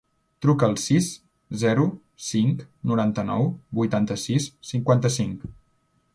Truca 0.43 0.65
al 0.67 0.77
sis, 0.83 1.09
zero, 1.63 1.85
cinc, 2.29 2.65
noranta-nou, 2.93 3.47
vuitanta-sis, 3.81 4.51
cinquanta-cinc. 4.73 5.47